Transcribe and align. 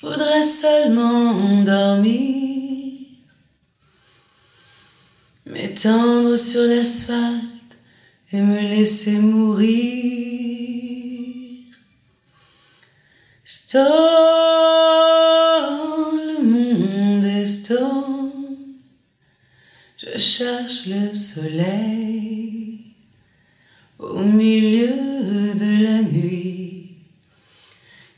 je 0.00 0.06
voudrais 0.06 0.42
seulement 0.42 1.62
dormir. 1.62 3.06
M'étendre 5.46 6.36
sur 6.36 6.62
l'asphalte 6.62 7.78
et 8.32 8.40
me 8.42 8.58
laisser 8.58 9.18
mourir. 9.18 9.76
Stone, 13.44 13.84
le 16.26 16.42
monde 16.42 17.24
est 17.24 17.46
stone. 17.46 18.32
Je 19.98 20.18
cherche 20.18 20.86
le 20.86 21.14
soleil 21.14 22.80
au 23.98 24.20
milieu 24.20 25.15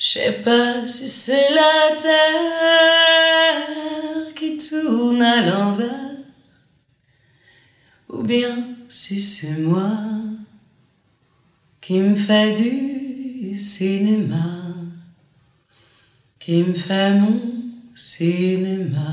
Je 0.08 0.14
sais 0.14 0.40
pas 0.42 0.86
si 0.86 1.06
c'est 1.06 1.50
la 1.50 1.94
terre 1.94 2.34
qui 4.34 4.56
tourne 4.56 5.20
à 5.20 5.44
l'envers 5.44 6.16
ou 8.08 8.22
bien 8.22 8.56
si 8.88 9.20
c'est 9.20 9.58
moi 9.58 9.90
qui 11.82 12.00
me 12.00 12.16
fait 12.16 12.54
du 12.54 13.58
cinéma, 13.58 14.64
qui 16.38 16.62
me 16.62 16.72
fait 16.72 17.12
mon 17.12 17.42
cinéma. 17.94 19.12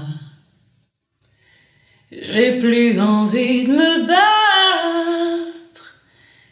J'ai 2.09 2.57
plus 2.57 3.01
envie 3.01 3.66
de 3.66 3.73
me 3.73 4.07
battre, 4.07 6.00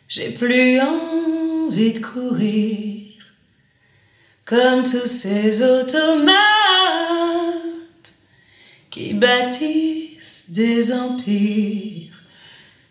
j'ai 0.09 0.31
plus 0.31 0.81
envie 0.81 1.93
de 1.93 1.99
courir 1.99 2.92
comme 4.45 4.83
tous 4.83 5.07
ces 5.07 5.63
automates 5.63 6.33
qui 8.89 9.13
bâtissent 9.13 10.45
des 10.49 10.91
empires 10.91 12.21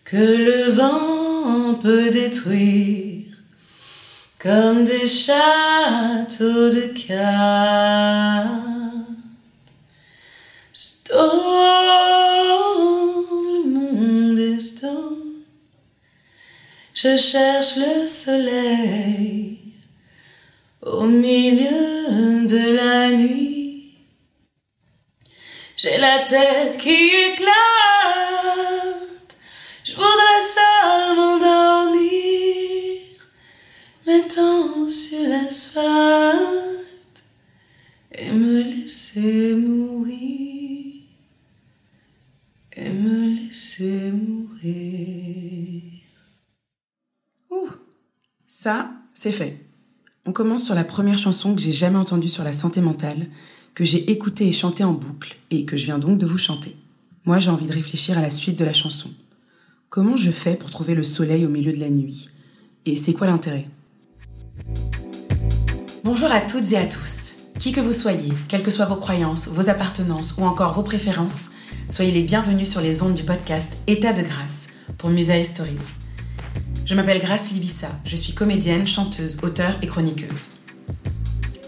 que 0.04 0.16
le 0.16 0.70
vent 0.72 1.74
peut 1.74 2.10
détruire 2.10 3.22
comme 4.38 4.82
des 4.82 5.06
châteaux 5.06 6.68
de 6.68 6.92
cartes. 7.06 8.50
Stone, 10.72 11.20
le 13.54 13.68
monde 13.68 14.38
est 14.38 14.58
stone. 14.58 15.44
Je 16.92 17.16
cherche 17.16 17.76
le 17.76 18.08
soleil 18.08 19.61
au 20.82 21.06
milieu 21.06 22.44
de 22.46 22.74
la 22.74 23.12
nuit. 23.12 23.94
J'ai 25.76 25.96
la 25.98 26.24
tête 26.24 26.76
qui 26.78 26.90
éclate, 26.90 27.52
je 29.84 29.94
voudrais 29.94 30.42
seulement 30.42 31.38
dormir, 31.38 33.00
m'étendre 34.06 34.90
sur 34.90 35.28
l'asphalte 35.28 36.40
et 38.12 38.30
me 38.30 38.62
laisser 38.62 39.54
mourir, 39.54 41.04
et 42.74 42.90
me 42.90 43.46
laisser 43.46 44.12
mourir. 44.12 45.82
Ouh, 47.50 47.70
ça, 48.46 48.90
c'est 49.14 49.32
fait. 49.32 49.71
On 50.24 50.30
commence 50.30 50.64
sur 50.64 50.76
la 50.76 50.84
première 50.84 51.18
chanson 51.18 51.52
que 51.52 51.60
j'ai 51.60 51.72
jamais 51.72 51.98
entendue 51.98 52.28
sur 52.28 52.44
la 52.44 52.52
santé 52.52 52.80
mentale, 52.80 53.26
que 53.74 53.84
j'ai 53.84 54.08
écoutée 54.12 54.46
et 54.46 54.52
chantée 54.52 54.84
en 54.84 54.92
boucle, 54.92 55.36
et 55.50 55.64
que 55.64 55.76
je 55.76 55.86
viens 55.86 55.98
donc 55.98 56.16
de 56.16 56.26
vous 56.26 56.38
chanter. 56.38 56.76
Moi, 57.24 57.40
j'ai 57.40 57.50
envie 57.50 57.66
de 57.66 57.72
réfléchir 57.72 58.16
à 58.16 58.22
la 58.22 58.30
suite 58.30 58.56
de 58.56 58.64
la 58.64 58.72
chanson. 58.72 59.10
Comment 59.88 60.16
je 60.16 60.30
fais 60.30 60.54
pour 60.54 60.70
trouver 60.70 60.94
le 60.94 61.02
soleil 61.02 61.44
au 61.44 61.48
milieu 61.48 61.72
de 61.72 61.80
la 61.80 61.90
nuit? 61.90 62.28
Et 62.86 62.94
c'est 62.94 63.14
quoi 63.14 63.26
l'intérêt? 63.26 63.68
Bonjour 66.04 66.30
à 66.30 66.40
toutes 66.40 66.70
et 66.70 66.76
à 66.76 66.86
tous. 66.86 67.32
Qui 67.58 67.72
que 67.72 67.80
vous 67.80 67.92
soyez, 67.92 68.32
quelles 68.46 68.62
que 68.62 68.70
soient 68.70 68.86
vos 68.86 68.96
croyances, 68.96 69.48
vos 69.48 69.70
appartenances 69.70 70.36
ou 70.38 70.44
encore 70.44 70.74
vos 70.74 70.84
préférences, 70.84 71.50
soyez 71.90 72.12
les 72.12 72.22
bienvenus 72.22 72.70
sur 72.70 72.80
les 72.80 73.02
ondes 73.02 73.14
du 73.14 73.24
podcast 73.24 73.76
État 73.88 74.12
de 74.12 74.22
grâce 74.22 74.68
pour 74.98 75.10
Musée 75.10 75.42
Stories. 75.42 76.01
Je 76.92 76.96
m'appelle 76.98 77.22
Grace 77.22 77.52
Libissa, 77.52 77.88
je 78.04 78.16
suis 78.16 78.34
comédienne, 78.34 78.86
chanteuse, 78.86 79.38
auteure 79.42 79.78
et 79.80 79.86
chroniqueuse. 79.86 80.50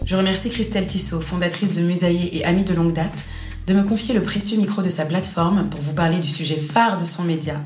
Je 0.05 0.15
remercie 0.15 0.51
Christelle 0.51 0.85
Tissot, 0.85 1.19
fondatrice 1.19 1.73
de 1.73 1.81
Musaïe 1.81 2.29
et 2.31 2.45
amie 2.45 2.63
de 2.63 2.75
longue 2.75 2.93
date, 2.93 3.25
de 3.65 3.73
me 3.73 3.81
confier 3.81 4.13
le 4.13 4.21
précieux 4.21 4.59
micro 4.59 4.83
de 4.83 4.89
sa 4.91 5.03
plateforme 5.03 5.67
pour 5.67 5.81
vous 5.81 5.93
parler 5.93 6.19
du 6.19 6.27
sujet 6.27 6.57
phare 6.57 6.97
de 6.97 7.05
son 7.05 7.23
média, 7.23 7.59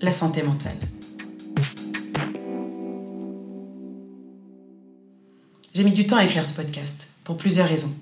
la 0.00 0.10
santé 0.10 0.42
mentale. 0.42 0.72
J'ai 5.74 5.84
mis 5.84 5.92
du 5.92 6.06
temps 6.06 6.16
à 6.16 6.24
écrire 6.24 6.46
ce 6.46 6.54
podcast, 6.54 7.08
pour 7.24 7.36
plusieurs 7.36 7.68
raisons. 7.68 7.92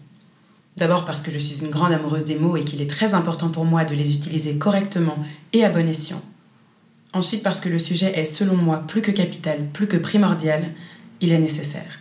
D'abord 0.77 1.05
parce 1.05 1.23
que 1.23 1.33
je 1.33 1.39
suis 1.41 1.65
une 1.65 1.73
grande 1.73 1.93
amoureuse 1.93 2.27
des 2.27 2.39
mots 2.39 2.57
et 2.57 2.63
qu'il 2.63 2.81
est 2.81 2.89
très 2.89 3.15
important 3.15 3.49
pour 3.49 3.65
moi 3.65 3.85
de 3.85 3.97
les 3.97 4.15
utiliser 4.15 4.57
correctement 4.57 5.19
et 5.53 5.65
à 5.65 5.69
bon 5.69 5.89
escient. 5.89 6.23
Ensuite, 7.13 7.43
parce 7.43 7.61
que 7.61 7.69
le 7.69 7.79
sujet 7.79 8.13
est, 8.19 8.25
selon 8.25 8.57
moi, 8.57 8.85
plus 8.87 9.03
que 9.03 9.11
capital, 9.11 9.67
plus 9.73 9.89
que 9.89 9.97
primordial, 9.97 10.73
il 11.21 11.33
est 11.33 11.39
nécessaire. 11.39 11.99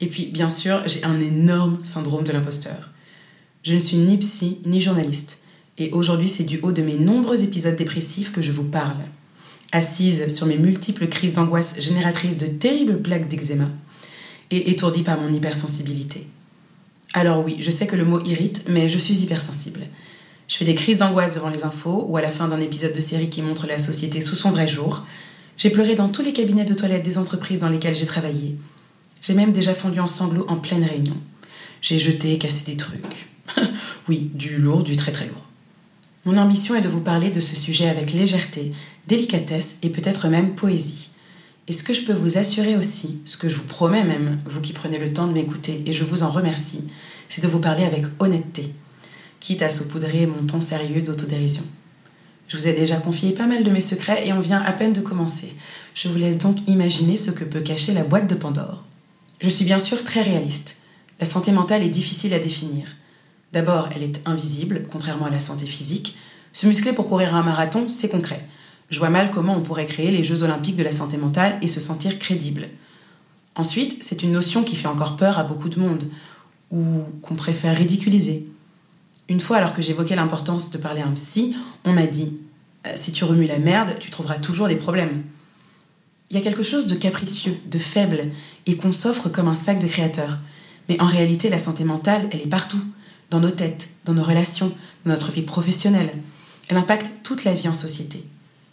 Et 0.00 0.06
puis, 0.08 0.26
bien 0.26 0.50
sûr, 0.50 0.82
j'ai 0.86 1.02
un 1.04 1.18
énorme 1.20 1.78
syndrome 1.84 2.24
de 2.24 2.32
l'imposteur. 2.32 2.90
Je 3.62 3.74
ne 3.74 3.80
suis 3.80 3.96
ni 3.96 4.18
psy, 4.18 4.58
ni 4.66 4.80
journaliste. 4.80 5.38
Et 5.78 5.90
aujourd'hui, 5.92 6.28
c'est 6.28 6.44
du 6.44 6.60
haut 6.60 6.72
de 6.72 6.82
mes 6.82 6.98
nombreux 6.98 7.42
épisodes 7.42 7.76
dépressifs 7.76 8.30
que 8.30 8.42
je 8.42 8.52
vous 8.52 8.64
parle. 8.64 8.98
Assise 9.72 10.28
sur 10.28 10.46
mes 10.46 10.58
multiples 10.58 11.08
crises 11.08 11.32
d'angoisse 11.32 11.80
génératrices 11.80 12.36
de 12.36 12.46
terribles 12.46 13.00
plaques 13.00 13.28
d'eczéma 13.28 13.68
et 14.50 14.70
étourdie 14.70 15.02
par 15.02 15.20
mon 15.20 15.32
hypersensibilité. 15.32 16.26
Alors 17.14 17.44
oui, 17.44 17.56
je 17.60 17.70
sais 17.70 17.86
que 17.86 17.96
le 17.96 18.04
mot 18.04 18.20
irrite, 18.24 18.64
mais 18.68 18.88
je 18.88 18.98
suis 18.98 19.18
hypersensible. 19.22 19.80
Je 20.54 20.58
fais 20.60 20.64
des 20.64 20.76
crises 20.76 20.98
d'angoisse 20.98 21.34
devant 21.34 21.48
les 21.48 21.64
infos 21.64 22.06
ou 22.08 22.16
à 22.16 22.22
la 22.22 22.30
fin 22.30 22.46
d'un 22.46 22.60
épisode 22.60 22.92
de 22.92 23.00
série 23.00 23.28
qui 23.28 23.42
montre 23.42 23.66
la 23.66 23.80
société 23.80 24.20
sous 24.20 24.36
son 24.36 24.52
vrai 24.52 24.68
jour. 24.68 25.04
J'ai 25.58 25.68
pleuré 25.68 25.96
dans 25.96 26.08
tous 26.08 26.22
les 26.22 26.32
cabinets 26.32 26.64
de 26.64 26.74
toilette 26.74 27.02
des 27.02 27.18
entreprises 27.18 27.58
dans 27.58 27.68
lesquelles 27.68 27.96
j'ai 27.96 28.06
travaillé. 28.06 28.54
J'ai 29.20 29.34
même 29.34 29.52
déjà 29.52 29.74
fondu 29.74 29.98
en 29.98 30.06
sanglots 30.06 30.46
en 30.46 30.58
pleine 30.58 30.84
réunion. 30.84 31.16
J'ai 31.82 31.98
jeté 31.98 32.34
et 32.34 32.38
cassé 32.38 32.66
des 32.66 32.76
trucs. 32.76 33.28
oui, 34.08 34.30
du 34.32 34.58
lourd, 34.58 34.84
du 34.84 34.96
très 34.96 35.10
très 35.10 35.26
lourd. 35.26 35.48
Mon 36.24 36.36
ambition 36.36 36.76
est 36.76 36.82
de 36.82 36.88
vous 36.88 37.00
parler 37.00 37.30
de 37.30 37.40
ce 37.40 37.56
sujet 37.56 37.88
avec 37.88 38.12
légèreté, 38.12 38.70
délicatesse 39.08 39.78
et 39.82 39.90
peut-être 39.90 40.28
même 40.28 40.54
poésie. 40.54 41.10
Et 41.66 41.72
ce 41.72 41.82
que 41.82 41.94
je 41.94 42.02
peux 42.02 42.12
vous 42.12 42.38
assurer 42.38 42.76
aussi, 42.76 43.18
ce 43.24 43.36
que 43.36 43.48
je 43.48 43.56
vous 43.56 43.66
promets 43.66 44.04
même, 44.04 44.38
vous 44.46 44.60
qui 44.60 44.72
prenez 44.72 44.98
le 44.98 45.12
temps 45.12 45.26
de 45.26 45.32
m'écouter, 45.32 45.82
et 45.84 45.92
je 45.92 46.04
vous 46.04 46.22
en 46.22 46.30
remercie, 46.30 46.84
c'est 47.28 47.42
de 47.42 47.48
vous 47.48 47.58
parler 47.58 47.82
avec 47.82 48.04
honnêteté, 48.20 48.72
quitte 49.40 49.62
à 49.62 49.70
saupoudrer 49.70 50.26
mon 50.26 50.46
ton 50.46 50.60
sérieux 50.60 51.02
d'autodérision. 51.02 51.64
Je 52.48 52.56
vous 52.56 52.68
ai 52.68 52.72
déjà 52.72 52.96
confié 52.96 53.32
pas 53.32 53.46
mal 53.46 53.64
de 53.64 53.70
mes 53.70 53.80
secrets 53.80 54.26
et 54.26 54.32
on 54.32 54.40
vient 54.40 54.60
à 54.60 54.72
peine 54.72 54.92
de 54.92 55.00
commencer. 55.00 55.52
Je 55.94 56.08
vous 56.08 56.18
laisse 56.18 56.38
donc 56.38 56.56
imaginer 56.68 57.16
ce 57.16 57.30
que 57.30 57.44
peut 57.44 57.60
cacher 57.60 57.92
la 57.92 58.04
boîte 58.04 58.28
de 58.28 58.34
Pandore. 58.34 58.84
Je 59.40 59.48
suis 59.48 59.64
bien 59.64 59.78
sûr 59.78 60.02
très 60.04 60.22
réaliste. 60.22 60.76
La 61.20 61.26
santé 61.26 61.52
mentale 61.52 61.82
est 61.82 61.88
difficile 61.88 62.34
à 62.34 62.38
définir. 62.38 62.86
D'abord, 63.52 63.88
elle 63.94 64.02
est 64.02 64.20
invisible, 64.26 64.86
contrairement 64.90 65.26
à 65.26 65.30
la 65.30 65.40
santé 65.40 65.66
physique. 65.66 66.16
Se 66.52 66.66
muscler 66.66 66.92
pour 66.92 67.08
courir 67.08 67.34
un 67.34 67.42
marathon, 67.42 67.88
c'est 67.88 68.08
concret. 68.08 68.46
Je 68.90 68.98
vois 68.98 69.10
mal 69.10 69.30
comment 69.30 69.56
on 69.56 69.62
pourrait 69.62 69.86
créer 69.86 70.10
les 70.10 70.24
Jeux 70.24 70.42
olympiques 70.42 70.76
de 70.76 70.82
la 70.82 70.92
santé 70.92 71.16
mentale 71.16 71.58
et 71.62 71.68
se 71.68 71.80
sentir 71.80 72.18
crédible. 72.18 72.68
Ensuite, 73.56 74.02
c'est 74.02 74.22
une 74.22 74.32
notion 74.32 74.64
qui 74.64 74.76
fait 74.76 74.88
encore 74.88 75.16
peur 75.16 75.38
à 75.38 75.44
beaucoup 75.44 75.68
de 75.68 75.78
monde, 75.78 76.04
ou 76.70 77.04
qu'on 77.22 77.36
préfère 77.36 77.76
ridiculiser. 77.76 78.48
Une 79.28 79.40
fois, 79.40 79.56
alors 79.56 79.74
que 79.74 79.82
j'évoquais 79.82 80.16
l'importance 80.16 80.70
de 80.70 80.78
parler 80.78 81.00
à 81.00 81.06
un 81.06 81.12
psy, 81.12 81.56
on 81.84 81.92
m'a 81.92 82.06
dit 82.06 82.38
euh, 82.86 82.92
Si 82.96 83.12
tu 83.12 83.24
remues 83.24 83.46
la 83.46 83.58
merde, 83.58 83.96
tu 83.98 84.10
trouveras 84.10 84.38
toujours 84.38 84.68
des 84.68 84.76
problèmes. 84.76 85.22
Il 86.30 86.36
y 86.36 86.40
a 86.40 86.42
quelque 86.42 86.62
chose 86.62 86.86
de 86.86 86.94
capricieux, 86.94 87.56
de 87.66 87.78
faible, 87.78 88.30
et 88.66 88.76
qu'on 88.76 88.92
s'offre 88.92 89.28
comme 89.28 89.48
un 89.48 89.56
sac 89.56 89.78
de 89.78 89.86
créateurs. 89.86 90.38
Mais 90.88 91.00
en 91.00 91.06
réalité, 91.06 91.48
la 91.48 91.58
santé 91.58 91.84
mentale, 91.84 92.28
elle 92.32 92.42
est 92.42 92.48
partout, 92.48 92.82
dans 93.30 93.40
nos 93.40 93.50
têtes, 93.50 93.90
dans 94.04 94.14
nos 94.14 94.22
relations, 94.22 94.72
dans 95.04 95.12
notre 95.12 95.30
vie 95.30 95.42
professionnelle. 95.42 96.10
Elle 96.68 96.76
impacte 96.76 97.10
toute 97.22 97.44
la 97.44 97.54
vie 97.54 97.68
en 97.68 97.74
société. 97.74 98.24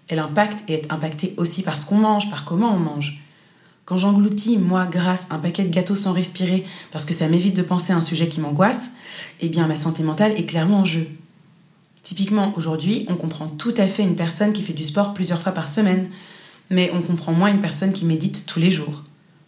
Elle 0.07 0.19
impacte 0.19 0.69
et 0.69 0.73
est 0.73 0.91
impactée 0.91 1.33
aussi 1.37 1.61
par 1.61 1.77
ce 1.77 1.85
qu'on 1.85 1.97
mange, 1.97 2.29
par 2.29 2.43
comment 2.43 2.73
on 2.73 2.79
mange. 2.79 3.21
Quand 3.85 3.97
j'engloutis, 3.97 4.57
moi, 4.57 4.85
grâce, 4.85 5.27
un 5.31 5.39
paquet 5.39 5.63
de 5.63 5.73
gâteaux 5.73 5.95
sans 5.95 6.13
respirer, 6.13 6.65
parce 6.91 7.05
que 7.05 7.13
ça 7.13 7.27
m'évite 7.27 7.55
de 7.55 7.61
penser 7.61 7.93
à 7.93 7.97
un 7.97 8.01
sujet 8.01 8.27
qui 8.27 8.39
m'angoisse, 8.39 8.91
eh 9.39 9.49
bien 9.49 9.67
ma 9.67 9.75
santé 9.75 10.03
mentale 10.03 10.33
est 10.37 10.45
clairement 10.45 10.79
en 10.79 10.85
jeu. 10.85 11.07
Typiquement, 12.03 12.53
aujourd'hui, 12.55 13.05
on 13.09 13.15
comprend 13.15 13.47
tout 13.47 13.73
à 13.77 13.87
fait 13.87 14.03
une 14.03 14.15
personne 14.15 14.53
qui 14.53 14.63
fait 14.63 14.73
du 14.73 14.83
sport 14.83 15.13
plusieurs 15.13 15.41
fois 15.41 15.51
par 15.51 15.67
semaine, 15.67 16.09
mais 16.69 16.91
on 16.93 17.01
comprend 17.01 17.33
moins 17.33 17.51
une 17.51 17.61
personne 17.61 17.93
qui 17.93 18.05
médite 18.05 18.45
tous 18.45 18.59
les 18.59 18.71
jours. 18.71 19.03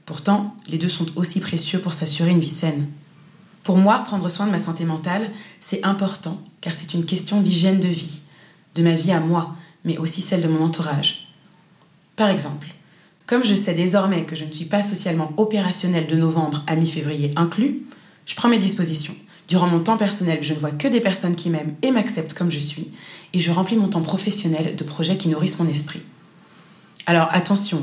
Pourtant, 0.05 0.55
les 0.67 0.77
deux 0.77 0.89
sont 0.89 1.05
aussi 1.15 1.39
précieux 1.39 1.79
pour 1.79 1.93
s'assurer 1.93 2.31
une 2.31 2.39
vie 2.39 2.49
saine. 2.49 2.87
Pour 3.63 3.77
moi, 3.77 3.99
prendre 3.99 4.27
soin 4.29 4.45
de 4.45 4.51
ma 4.51 4.59
santé 4.59 4.83
mentale, 4.83 5.31
c'est 5.61 5.83
important, 5.85 6.41
car 6.59 6.73
c'est 6.73 6.93
une 6.93 7.05
question 7.05 7.39
d'hygiène 7.39 7.79
de 7.79 7.87
vie, 7.87 8.21
de 8.75 8.83
ma 8.83 8.91
vie 8.91 9.13
à 9.13 9.21
moi, 9.21 9.55
mais 9.85 9.97
aussi 9.97 10.21
celle 10.21 10.41
de 10.41 10.49
mon 10.49 10.65
entourage. 10.65 11.29
Par 12.17 12.29
exemple, 12.29 12.67
comme 13.25 13.43
je 13.43 13.53
sais 13.53 13.73
désormais 13.73 14.25
que 14.25 14.35
je 14.35 14.45
ne 14.45 14.51
suis 14.51 14.65
pas 14.65 14.83
socialement 14.83 15.31
opérationnelle 15.37 16.07
de 16.07 16.15
novembre 16.15 16.63
à 16.67 16.75
mi-février 16.75 17.31
inclus, 17.35 17.81
je 18.25 18.35
prends 18.35 18.49
mes 18.49 18.59
dispositions. 18.59 19.15
Durant 19.47 19.67
mon 19.67 19.81
temps 19.81 19.97
personnel, 19.97 20.39
je 20.41 20.53
ne 20.53 20.59
vois 20.59 20.71
que 20.71 20.87
des 20.87 21.01
personnes 21.01 21.35
qui 21.35 21.49
m'aiment 21.49 21.75
et 21.81 21.91
m'acceptent 21.91 22.33
comme 22.33 22.51
je 22.51 22.59
suis, 22.59 22.91
et 23.33 23.39
je 23.39 23.51
remplis 23.51 23.75
mon 23.75 23.89
temps 23.89 24.01
professionnel 24.01 24.75
de 24.75 24.83
projets 24.83 25.17
qui 25.17 25.29
nourrissent 25.29 25.59
mon 25.59 25.67
esprit. 25.67 26.01
Alors 27.05 27.27
attention, 27.31 27.81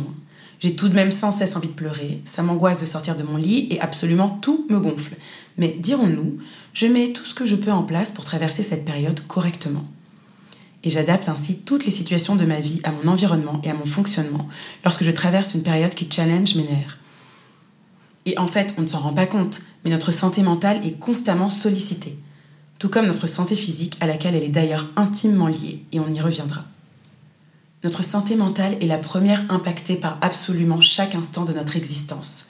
j'ai 0.61 0.75
tout 0.75 0.89
de 0.89 0.95
même 0.95 1.11
sans 1.11 1.33
cesse 1.33 1.57
envie 1.57 1.69
de 1.69 1.73
pleurer, 1.73 2.23
ça 2.25 2.43
m'angoisse 2.43 2.81
de 2.81 2.87
sortir 2.87 3.17
de 3.17 3.23
mon 3.23 3.37
lit 3.37 3.67
et 3.71 3.81
absolument 3.81 4.29
tout 4.29 4.67
me 4.71 4.81
gonfle. 4.81 5.17
Mais 5.59 5.77
dirons-nous, 5.79 6.39
je 6.73 6.87
mets 6.87 7.13
tout 7.13 7.25
ce 7.25 7.35
que 7.35 7.45
je 7.45 7.57
peux 7.57 7.73
en 7.73 7.83
place 7.83 8.11
pour 8.11 8.25
traverser 8.25 8.63
cette 8.63 8.85
période 8.85 9.21
correctement 9.27 9.85
et 10.83 10.91
j'adapte 10.91 11.29
ainsi 11.29 11.59
toutes 11.59 11.85
les 11.85 11.91
situations 11.91 12.37
de 12.37 12.45
ma 12.45 12.61
vie 12.61 12.81
à 12.85 12.93
mon 12.93 13.11
environnement 13.11 13.61
et 13.63 13.71
à 13.71 13.75
mon 13.75 13.87
fonctionnement 13.87 14.49
lorsque 14.85 15.05
je 15.05 15.11
traverse 15.11 15.55
une 15.55 15.63
période 15.63 15.95
qui 15.95 16.09
challenge 16.11 16.55
mes 16.55 16.65
nerfs. 16.65 16.99
Et 18.27 18.39
en 18.39 18.47
fait, 18.47 18.75
on 18.79 18.83
ne 18.83 18.87
s'en 18.87 19.01
rend 19.01 19.15
pas 19.15 19.27
compte, 19.27 19.61
mais 19.85 19.91
notre 19.91 20.13
santé 20.13 20.43
mentale 20.43 20.85
est 20.87 20.99
constamment 20.99 21.49
sollicitée, 21.49 22.19
tout 22.79 22.89
comme 22.89 23.07
notre 23.07 23.27
santé 23.27 23.57
physique 23.57 23.97
à 24.01 24.07
laquelle 24.07 24.35
elle 24.35 24.45
est 24.45 24.49
d'ailleurs 24.49 24.89
intimement 24.97 25.49
liée, 25.49 25.85
et 25.93 26.01
on 26.01 26.11
y 26.11 26.21
reviendra. 26.21 26.65
Notre 27.83 28.05
santé 28.05 28.37
mentale 28.37 28.77
est 28.83 28.87
la 28.87 28.99
première 28.99 29.43
impactée 29.51 29.97
par 29.97 30.19
absolument 30.21 30.83
chaque 30.83 31.15
instant 31.15 31.45
de 31.45 31.55
notre 31.55 31.77
existence. 31.77 32.50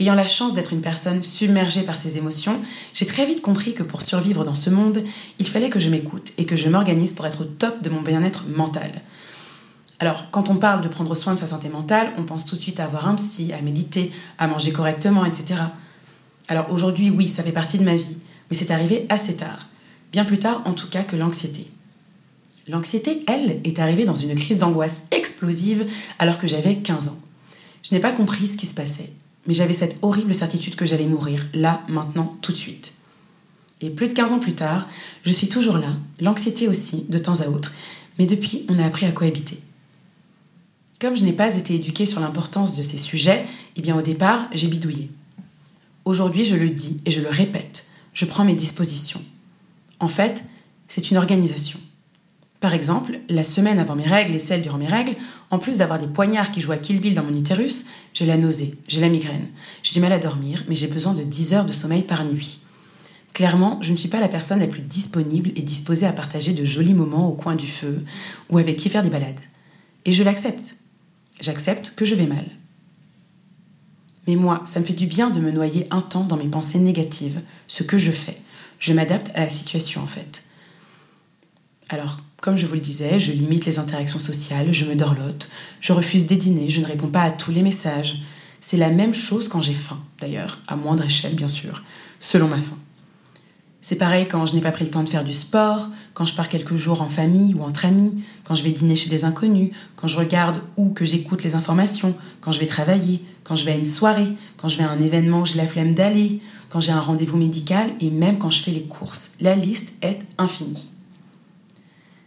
Ayant 0.00 0.14
la 0.14 0.26
chance 0.26 0.54
d'être 0.54 0.72
une 0.72 0.80
personne 0.80 1.22
submergée 1.22 1.82
par 1.82 1.96
ses 1.96 2.16
émotions, 2.16 2.60
j'ai 2.94 3.06
très 3.06 3.26
vite 3.26 3.42
compris 3.42 3.74
que 3.74 3.84
pour 3.84 4.02
survivre 4.02 4.44
dans 4.44 4.56
ce 4.56 4.68
monde, 4.68 5.04
il 5.38 5.48
fallait 5.48 5.70
que 5.70 5.78
je 5.78 5.88
m'écoute 5.88 6.32
et 6.36 6.46
que 6.46 6.56
je 6.56 6.68
m'organise 6.68 7.12
pour 7.12 7.26
être 7.26 7.42
au 7.42 7.44
top 7.44 7.80
de 7.80 7.90
mon 7.90 8.02
bien-être 8.02 8.46
mental. 8.48 8.90
Alors, 10.00 10.32
quand 10.32 10.50
on 10.50 10.56
parle 10.56 10.82
de 10.82 10.88
prendre 10.88 11.14
soin 11.14 11.34
de 11.34 11.38
sa 11.38 11.46
santé 11.46 11.68
mentale, 11.68 12.12
on 12.18 12.24
pense 12.24 12.44
tout 12.44 12.56
de 12.56 12.60
suite 12.60 12.80
à 12.80 12.86
avoir 12.86 13.06
un 13.06 13.14
psy, 13.14 13.52
à 13.52 13.62
méditer, 13.62 14.10
à 14.38 14.48
manger 14.48 14.72
correctement, 14.72 15.24
etc. 15.24 15.60
Alors 16.48 16.72
aujourd'hui, 16.72 17.10
oui, 17.10 17.28
ça 17.28 17.44
fait 17.44 17.52
partie 17.52 17.78
de 17.78 17.84
ma 17.84 17.94
vie, 17.94 18.18
mais 18.50 18.56
c'est 18.56 18.72
arrivé 18.72 19.06
assez 19.10 19.36
tard. 19.36 19.68
Bien 20.10 20.24
plus 20.24 20.40
tard, 20.40 20.62
en 20.64 20.72
tout 20.72 20.88
cas, 20.88 21.04
que 21.04 21.14
l'anxiété. 21.14 21.70
L'anxiété, 22.66 23.22
elle, 23.28 23.60
est 23.62 23.78
arrivée 23.78 24.06
dans 24.06 24.14
une 24.16 24.34
crise 24.34 24.58
d'angoisse 24.58 25.02
explosive 25.12 25.86
alors 26.18 26.38
que 26.38 26.48
j'avais 26.48 26.76
15 26.76 27.08
ans. 27.08 27.18
Je 27.84 27.94
n'ai 27.94 28.00
pas 28.00 28.12
compris 28.12 28.48
ce 28.48 28.56
qui 28.56 28.66
se 28.66 28.74
passait 28.74 29.12
mais 29.46 29.54
j'avais 29.54 29.72
cette 29.72 29.98
horrible 30.02 30.34
certitude 30.34 30.76
que 30.76 30.86
j'allais 30.86 31.06
mourir, 31.06 31.46
là, 31.54 31.82
maintenant, 31.88 32.36
tout 32.40 32.52
de 32.52 32.56
suite. 32.56 32.94
Et 33.80 33.90
plus 33.90 34.08
de 34.08 34.12
15 34.12 34.32
ans 34.32 34.38
plus 34.38 34.54
tard, 34.54 34.88
je 35.24 35.32
suis 35.32 35.48
toujours 35.48 35.78
là, 35.78 35.96
l'anxiété 36.20 36.68
aussi, 36.68 37.04
de 37.08 37.18
temps 37.18 37.40
à 37.40 37.48
autre, 37.48 37.72
mais 38.18 38.26
depuis, 38.26 38.64
on 38.68 38.78
a 38.78 38.86
appris 38.86 39.06
à 39.06 39.12
cohabiter. 39.12 39.58
Comme 41.00 41.16
je 41.16 41.24
n'ai 41.24 41.32
pas 41.32 41.54
été 41.56 41.74
éduquée 41.74 42.06
sur 42.06 42.20
l'importance 42.20 42.76
de 42.76 42.82
ces 42.82 42.98
sujets, 42.98 43.44
eh 43.76 43.82
bien 43.82 43.96
au 43.96 44.02
départ, 44.02 44.48
j'ai 44.52 44.68
bidouillé. 44.68 45.10
Aujourd'hui, 46.04 46.44
je 46.44 46.56
le 46.56 46.70
dis 46.70 47.00
et 47.04 47.10
je 47.10 47.20
le 47.20 47.28
répète, 47.28 47.86
je 48.12 48.24
prends 48.24 48.44
mes 48.44 48.54
dispositions. 48.54 49.22
En 50.00 50.08
fait, 50.08 50.44
c'est 50.88 51.10
une 51.10 51.16
organisation. 51.16 51.80
Par 52.64 52.72
exemple, 52.72 53.20
la 53.28 53.44
semaine 53.44 53.78
avant 53.78 53.94
mes 53.94 54.06
règles 54.06 54.34
et 54.34 54.38
celle 54.38 54.62
durant 54.62 54.78
mes 54.78 54.86
règles, 54.86 55.16
en 55.50 55.58
plus 55.58 55.76
d'avoir 55.76 55.98
des 55.98 56.06
poignards 56.06 56.50
qui 56.50 56.62
jouent 56.62 56.72
à 56.72 56.78
Kill 56.78 56.98
Bill 56.98 57.12
dans 57.12 57.22
mon 57.22 57.38
utérus, 57.38 57.88
j'ai 58.14 58.24
la 58.24 58.38
nausée, 58.38 58.74
j'ai 58.88 59.02
la 59.02 59.10
migraine, 59.10 59.48
j'ai 59.82 59.92
du 59.92 60.00
mal 60.00 60.12
à 60.12 60.18
dormir, 60.18 60.64
mais 60.66 60.74
j'ai 60.74 60.86
besoin 60.86 61.12
de 61.12 61.22
10 61.22 61.52
heures 61.52 61.66
de 61.66 61.74
sommeil 61.74 62.00
par 62.00 62.24
nuit. 62.24 62.60
Clairement, 63.34 63.78
je 63.82 63.92
ne 63.92 63.98
suis 63.98 64.08
pas 64.08 64.18
la 64.18 64.28
personne 64.28 64.60
la 64.60 64.66
plus 64.66 64.80
disponible 64.80 65.50
et 65.56 65.60
disposée 65.60 66.06
à 66.06 66.12
partager 66.14 66.54
de 66.54 66.64
jolis 66.64 66.94
moments 66.94 67.28
au 67.28 67.34
coin 67.34 67.54
du 67.54 67.66
feu 67.66 68.02
ou 68.48 68.56
avec 68.56 68.78
qui 68.78 68.88
faire 68.88 69.02
des 69.02 69.10
balades. 69.10 69.40
Et 70.06 70.14
je 70.14 70.22
l'accepte. 70.22 70.76
J'accepte 71.42 71.92
que 71.94 72.06
je 72.06 72.14
vais 72.14 72.26
mal. 72.26 72.46
Mais 74.26 74.36
moi, 74.36 74.62
ça 74.64 74.80
me 74.80 74.86
fait 74.86 74.94
du 74.94 75.06
bien 75.06 75.28
de 75.28 75.40
me 75.40 75.50
noyer 75.50 75.86
un 75.90 76.00
temps 76.00 76.24
dans 76.24 76.38
mes 76.38 76.48
pensées 76.48 76.78
négatives, 76.78 77.42
ce 77.68 77.82
que 77.82 77.98
je 77.98 78.10
fais. 78.10 78.38
Je 78.78 78.94
m'adapte 78.94 79.32
à 79.34 79.40
la 79.40 79.50
situation 79.50 80.00
en 80.00 80.06
fait. 80.06 80.44
Alors, 81.90 82.23
comme 82.44 82.58
je 82.58 82.66
vous 82.66 82.74
le 82.74 82.80
disais, 82.80 83.18
je 83.18 83.32
limite 83.32 83.64
les 83.64 83.78
interactions 83.78 84.18
sociales, 84.18 84.70
je 84.70 84.84
me 84.84 84.94
dorlote, 84.94 85.48
je 85.80 85.94
refuse 85.94 86.26
des 86.26 86.36
dîners, 86.36 86.68
je 86.68 86.82
ne 86.82 86.86
réponds 86.86 87.08
pas 87.08 87.22
à 87.22 87.30
tous 87.30 87.50
les 87.50 87.62
messages. 87.62 88.20
C'est 88.60 88.76
la 88.76 88.90
même 88.90 89.14
chose 89.14 89.48
quand 89.48 89.62
j'ai 89.62 89.72
faim, 89.72 89.98
d'ailleurs, 90.20 90.58
à 90.68 90.76
moindre 90.76 91.06
échelle 91.06 91.34
bien 91.34 91.48
sûr, 91.48 91.82
selon 92.20 92.46
ma 92.46 92.60
faim. 92.60 92.76
C'est 93.80 93.96
pareil 93.96 94.26
quand 94.30 94.44
je 94.44 94.56
n'ai 94.56 94.60
pas 94.60 94.72
pris 94.72 94.84
le 94.84 94.90
temps 94.90 95.02
de 95.02 95.08
faire 95.08 95.24
du 95.24 95.32
sport, 95.32 95.88
quand 96.12 96.26
je 96.26 96.34
pars 96.34 96.50
quelques 96.50 96.76
jours 96.76 97.00
en 97.00 97.08
famille 97.08 97.54
ou 97.54 97.62
entre 97.62 97.86
amis, 97.86 98.22
quand 98.44 98.54
je 98.54 98.62
vais 98.62 98.72
dîner 98.72 98.94
chez 98.94 99.08
des 99.08 99.24
inconnus, 99.24 99.70
quand 99.96 100.08
je 100.08 100.18
regarde 100.18 100.60
ou 100.76 100.90
que 100.90 101.06
j'écoute 101.06 101.44
les 101.44 101.54
informations, 101.54 102.14
quand 102.42 102.52
je 102.52 102.60
vais 102.60 102.66
travailler, 102.66 103.24
quand 103.42 103.56
je 103.56 103.64
vais 103.64 103.72
à 103.72 103.76
une 103.76 103.86
soirée, 103.86 104.36
quand 104.58 104.68
je 104.68 104.76
vais 104.76 104.84
à 104.84 104.90
un 104.90 105.00
événement 105.00 105.40
où 105.40 105.46
j'ai 105.46 105.56
la 105.56 105.66
flemme 105.66 105.94
d'aller, 105.94 106.42
quand 106.68 106.82
j'ai 106.82 106.92
un 106.92 107.00
rendez-vous 107.00 107.38
médical 107.38 107.90
et 108.02 108.10
même 108.10 108.36
quand 108.36 108.50
je 108.50 108.62
fais 108.62 108.70
les 108.70 108.84
courses. 108.84 109.30
La 109.40 109.56
liste 109.56 109.94
est 110.02 110.18
infinie. 110.36 110.90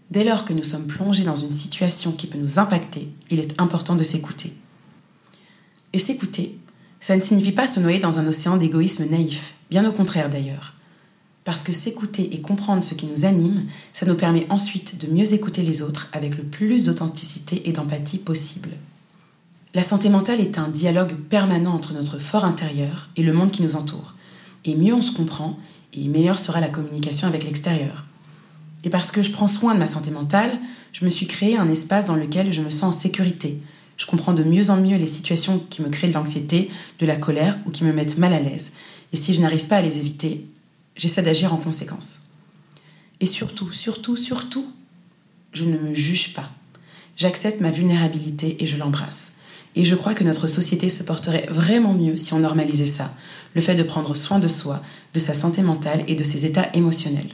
Dès 0.09 0.23
lors 0.23 0.45
que 0.45 0.53
nous 0.53 0.63
sommes 0.63 0.87
plongés 0.87 1.23
dans 1.23 1.35
une 1.35 1.51
situation 1.51 2.13
qui 2.13 2.27
peut 2.27 2.37
nous 2.37 2.59
impacter, 2.59 3.09
il 3.29 3.39
est 3.39 3.59
important 3.59 3.95
de 3.95 4.03
s'écouter. 4.03 4.53
Et 5.91 5.99
s'écouter, 5.99 6.57
ça 6.99 7.15
ne 7.17 7.21
signifie 7.21 7.51
pas 7.51 7.67
se 7.67 7.79
noyer 7.79 7.99
dans 7.99 8.17
un 8.19 8.27
océan 8.27 8.57
d'égoïsme 8.57 9.05
naïf, 9.09 9.55
bien 9.69 9.87
au 9.87 9.91
contraire 9.91 10.29
d'ailleurs. 10.29 10.73
Parce 11.43 11.63
que 11.63 11.73
s'écouter 11.73 12.33
et 12.33 12.41
comprendre 12.41 12.83
ce 12.83 12.93
qui 12.93 13.05
nous 13.05 13.25
anime, 13.25 13.65
ça 13.93 14.05
nous 14.05 14.15
permet 14.15 14.45
ensuite 14.49 14.97
de 14.97 15.11
mieux 15.11 15.33
écouter 15.33 15.61
les 15.61 15.81
autres 15.81 16.09
avec 16.11 16.37
le 16.37 16.43
plus 16.43 16.83
d'authenticité 16.83 17.67
et 17.69 17.71
d'empathie 17.71 18.17
possible. 18.17 18.71
La 19.73 19.83
santé 19.83 20.09
mentale 20.09 20.41
est 20.41 20.57
un 20.57 20.69
dialogue 20.69 21.15
permanent 21.15 21.73
entre 21.73 21.93
notre 21.93 22.19
fort 22.19 22.45
intérieur 22.45 23.09
et 23.15 23.23
le 23.23 23.33
monde 23.33 23.51
qui 23.51 23.61
nous 23.61 23.75
entoure. 23.75 24.15
Et 24.65 24.75
mieux 24.75 24.93
on 24.93 25.01
se 25.01 25.11
comprend, 25.11 25.57
et 25.93 26.07
meilleure 26.07 26.39
sera 26.39 26.59
la 26.59 26.69
communication 26.69 27.27
avec 27.27 27.43
l'extérieur. 27.43 28.05
Et 28.87 28.89
parce 28.89 29.11
que 29.11 29.21
je 29.21 29.31
prends 29.31 29.47
soin 29.47 29.73
de 29.73 29.79
ma 29.79 29.87
santé 29.87 30.11
mentale, 30.11 30.61
je 30.93 31.03
me 31.03 31.09
suis 31.09 31.27
créé 31.27 31.57
un 31.57 31.67
espace 31.67 32.05
dans 32.05 32.15
lequel 32.15 32.53
je 32.53 32.61
me 32.61 32.69
sens 32.69 32.95
en 32.95 32.97
sécurité. 32.97 33.61
Je 33.97 34.05
comprends 34.05 34.31
de 34.31 34.45
mieux 34.45 34.69
en 34.69 34.77
mieux 34.77 34.95
les 34.95 35.07
situations 35.07 35.59
qui 35.69 35.81
me 35.81 35.89
créent 35.89 36.07
de 36.07 36.13
l'anxiété, 36.13 36.69
de 36.99 37.05
la 37.05 37.17
colère 37.17 37.59
ou 37.65 37.71
qui 37.71 37.83
me 37.83 37.91
mettent 37.91 38.17
mal 38.17 38.31
à 38.31 38.39
l'aise. 38.39 38.71
Et 39.11 39.17
si 39.17 39.33
je 39.33 39.41
n'arrive 39.41 39.65
pas 39.65 39.75
à 39.75 39.81
les 39.81 39.97
éviter, 39.97 40.47
j'essaie 40.95 41.21
d'agir 41.21 41.53
en 41.53 41.57
conséquence. 41.57 42.27
Et 43.19 43.25
surtout, 43.25 43.73
surtout, 43.73 44.15
surtout, 44.15 44.71
je 45.51 45.65
ne 45.65 45.77
me 45.77 45.93
juge 45.93 46.33
pas. 46.33 46.49
J'accepte 47.17 47.59
ma 47.59 47.71
vulnérabilité 47.71 48.55
et 48.63 48.67
je 48.67 48.77
l'embrasse. 48.77 49.33
Et 49.75 49.83
je 49.83 49.95
crois 49.95 50.13
que 50.13 50.23
notre 50.23 50.47
société 50.47 50.87
se 50.87 51.03
porterait 51.03 51.47
vraiment 51.49 51.93
mieux 51.93 52.15
si 52.15 52.33
on 52.33 52.39
normalisait 52.39 52.85
ça, 52.85 53.13
le 53.53 53.59
fait 53.59 53.75
de 53.75 53.83
prendre 53.83 54.15
soin 54.15 54.39
de 54.39 54.47
soi, 54.47 54.81
de 55.13 55.19
sa 55.19 55.33
santé 55.33 55.61
mentale 55.61 56.05
et 56.07 56.15
de 56.15 56.23
ses 56.23 56.45
états 56.45 56.69
émotionnels. 56.73 57.33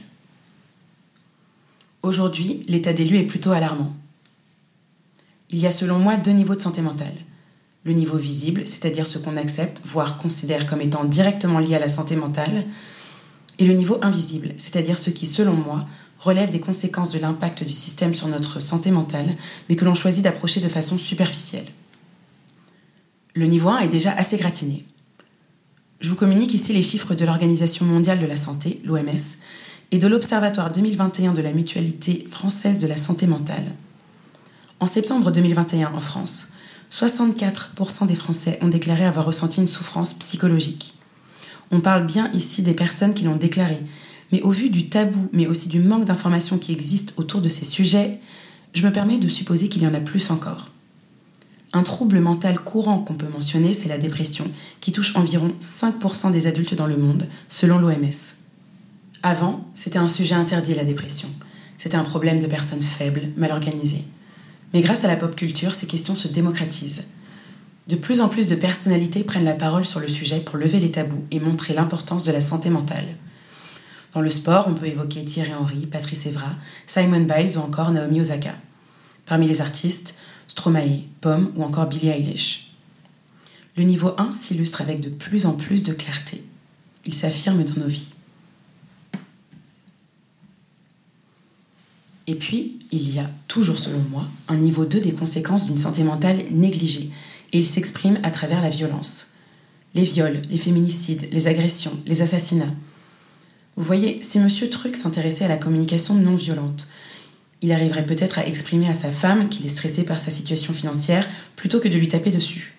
Aujourd'hui, 2.04 2.62
l'état 2.68 2.92
des 2.92 3.06
lieux 3.06 3.16
est 3.16 3.24
plutôt 3.24 3.52
alarmant. 3.52 3.96
Il 5.48 5.58
y 5.58 5.66
a 5.66 5.70
selon 5.70 5.98
moi 5.98 6.18
deux 6.18 6.32
niveaux 6.32 6.54
de 6.54 6.60
santé 6.60 6.82
mentale. 6.82 7.14
Le 7.84 7.94
niveau 7.94 8.18
visible, 8.18 8.66
c'est-à-dire 8.66 9.06
ce 9.06 9.16
qu'on 9.16 9.38
accepte, 9.38 9.80
voire 9.86 10.18
considère 10.18 10.66
comme 10.66 10.82
étant 10.82 11.04
directement 11.04 11.60
lié 11.60 11.76
à 11.76 11.78
la 11.78 11.88
santé 11.88 12.14
mentale, 12.14 12.66
et 13.58 13.66
le 13.66 13.72
niveau 13.72 13.96
invisible, 14.02 14.52
c'est-à-dire 14.58 14.98
ce 14.98 15.08
qui, 15.08 15.24
selon 15.24 15.54
moi, 15.54 15.86
relève 16.18 16.50
des 16.50 16.60
conséquences 16.60 17.08
de 17.08 17.18
l'impact 17.18 17.64
du 17.64 17.72
système 17.72 18.14
sur 18.14 18.28
notre 18.28 18.60
santé 18.60 18.90
mentale, 18.90 19.38
mais 19.70 19.76
que 19.76 19.86
l'on 19.86 19.94
choisit 19.94 20.22
d'approcher 20.22 20.60
de 20.60 20.68
façon 20.68 20.98
superficielle. 20.98 21.68
Le 23.34 23.46
niveau 23.46 23.70
1 23.70 23.78
est 23.78 23.88
déjà 23.88 24.12
assez 24.12 24.36
gratiné. 24.36 24.84
Je 26.00 26.10
vous 26.10 26.16
communique 26.16 26.52
ici 26.52 26.74
les 26.74 26.82
chiffres 26.82 27.14
de 27.14 27.24
l'Organisation 27.24 27.86
mondiale 27.86 28.20
de 28.20 28.26
la 28.26 28.36
santé, 28.36 28.82
l'OMS, 28.84 29.38
et 29.94 29.98
de 29.98 30.08
l'Observatoire 30.08 30.72
2021 30.72 31.34
de 31.34 31.40
la 31.40 31.52
Mutualité 31.52 32.26
française 32.28 32.80
de 32.80 32.88
la 32.88 32.96
santé 32.96 33.28
mentale. 33.28 33.62
En 34.80 34.88
septembre 34.88 35.30
2021, 35.30 35.92
en 35.94 36.00
France, 36.00 36.48
64% 36.90 38.08
des 38.08 38.16
Français 38.16 38.58
ont 38.60 38.66
déclaré 38.66 39.04
avoir 39.04 39.24
ressenti 39.24 39.60
une 39.60 39.68
souffrance 39.68 40.14
psychologique. 40.14 40.94
On 41.70 41.80
parle 41.80 42.06
bien 42.06 42.28
ici 42.32 42.62
des 42.62 42.74
personnes 42.74 43.14
qui 43.14 43.22
l'ont 43.22 43.36
déclaré, 43.36 43.78
mais 44.32 44.42
au 44.42 44.50
vu 44.50 44.68
du 44.68 44.88
tabou, 44.88 45.28
mais 45.32 45.46
aussi 45.46 45.68
du 45.68 45.78
manque 45.78 46.06
d'informations 46.06 46.58
qui 46.58 46.72
existent 46.72 47.14
autour 47.16 47.40
de 47.40 47.48
ces 47.48 47.64
sujets, 47.64 48.18
je 48.72 48.84
me 48.84 48.90
permets 48.90 49.18
de 49.18 49.28
supposer 49.28 49.68
qu'il 49.68 49.84
y 49.84 49.86
en 49.86 49.94
a 49.94 50.00
plus 50.00 50.32
encore. 50.32 50.72
Un 51.72 51.84
trouble 51.84 52.18
mental 52.18 52.58
courant 52.58 52.98
qu'on 52.98 53.14
peut 53.14 53.28
mentionner, 53.28 53.74
c'est 53.74 53.88
la 53.88 53.98
dépression, 53.98 54.50
qui 54.80 54.90
touche 54.90 55.14
environ 55.14 55.52
5% 55.60 56.32
des 56.32 56.48
adultes 56.48 56.74
dans 56.74 56.88
le 56.88 56.96
monde, 56.96 57.28
selon 57.48 57.78
l'OMS. 57.78 58.43
Avant, 59.26 59.64
c'était 59.74 59.98
un 59.98 60.06
sujet 60.06 60.34
interdit 60.34 60.74
la 60.74 60.84
dépression. 60.84 61.30
C'était 61.78 61.96
un 61.96 62.04
problème 62.04 62.40
de 62.40 62.46
personnes 62.46 62.82
faibles, 62.82 63.30
mal 63.38 63.52
organisées. 63.52 64.04
Mais 64.74 64.82
grâce 64.82 65.02
à 65.02 65.08
la 65.08 65.16
pop 65.16 65.34
culture, 65.34 65.72
ces 65.72 65.86
questions 65.86 66.14
se 66.14 66.28
démocratisent. 66.28 67.04
De 67.88 67.96
plus 67.96 68.20
en 68.20 68.28
plus 68.28 68.48
de 68.48 68.54
personnalités 68.54 69.24
prennent 69.24 69.46
la 69.46 69.54
parole 69.54 69.86
sur 69.86 69.98
le 69.98 70.08
sujet 70.08 70.40
pour 70.40 70.58
lever 70.58 70.78
les 70.78 70.90
tabous 70.90 71.24
et 71.30 71.40
montrer 71.40 71.72
l'importance 71.72 72.22
de 72.22 72.32
la 72.32 72.42
santé 72.42 72.68
mentale. 72.68 73.06
Dans 74.12 74.20
le 74.20 74.28
sport, 74.28 74.66
on 74.68 74.74
peut 74.74 74.88
évoquer 74.88 75.24
Thierry 75.24 75.54
Henry, 75.54 75.86
Patrice 75.86 76.26
Evra, 76.26 76.50
Simon 76.86 77.20
Biles 77.22 77.56
ou 77.56 77.60
encore 77.60 77.92
Naomi 77.92 78.20
Osaka. 78.20 78.54
Parmi 79.24 79.48
les 79.48 79.62
artistes, 79.62 80.16
Stromae, 80.48 81.04
Pomme 81.22 81.50
ou 81.56 81.64
encore 81.64 81.86
Billie 81.86 82.10
Eilish. 82.10 82.74
Le 83.78 83.84
niveau 83.84 84.12
1 84.18 84.32
s'illustre 84.32 84.82
avec 84.82 85.00
de 85.00 85.08
plus 85.08 85.46
en 85.46 85.54
plus 85.54 85.82
de 85.82 85.94
clarté. 85.94 86.44
Il 87.06 87.14
s'affirme 87.14 87.64
dans 87.64 87.80
nos 87.80 87.88
vies. 87.88 88.13
Et 92.26 92.34
puis, 92.34 92.78
il 92.90 93.14
y 93.14 93.18
a, 93.18 93.30
toujours 93.48 93.78
selon 93.78 94.02
moi, 94.10 94.26
un 94.48 94.56
niveau 94.56 94.84
2 94.84 95.00
des 95.00 95.12
conséquences 95.12 95.66
d'une 95.66 95.76
santé 95.76 96.02
mentale 96.04 96.44
négligée, 96.50 97.10
et 97.52 97.58
il 97.58 97.66
s'exprime 97.66 98.18
à 98.22 98.30
travers 98.30 98.62
la 98.62 98.70
violence. 98.70 99.32
Les 99.94 100.02
viols, 100.02 100.42
les 100.50 100.58
féminicides, 100.58 101.28
les 101.30 101.46
agressions, 101.46 101.92
les 102.06 102.22
assassinats. 102.22 102.74
Vous 103.76 103.84
voyez, 103.84 104.20
si 104.22 104.38
M. 104.38 104.48
Truc 104.70 104.96
s'intéressait 104.96 105.44
à 105.44 105.48
la 105.48 105.56
communication 105.56 106.14
non 106.14 106.34
violente, 106.34 106.88
il 107.62 107.72
arriverait 107.72 108.04
peut-être 108.06 108.38
à 108.38 108.46
exprimer 108.46 108.88
à 108.88 108.94
sa 108.94 109.10
femme 109.10 109.48
qu'il 109.48 109.64
est 109.64 109.70
stressé 109.70 110.04
par 110.04 110.18
sa 110.18 110.30
situation 110.30 110.72
financière 110.72 111.26
plutôt 111.56 111.80
que 111.80 111.88
de 111.88 111.96
lui 111.96 112.08
taper 112.08 112.30
dessus. 112.30 112.74